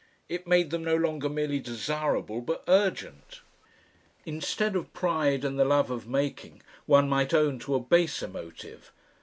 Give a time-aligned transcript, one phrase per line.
[0.27, 3.41] It made them no longer merely desirable but urgent.
[4.25, 8.91] Instead of pride and the love of making one might own to a baser motive.